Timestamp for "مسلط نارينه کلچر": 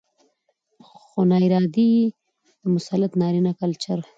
2.75-3.99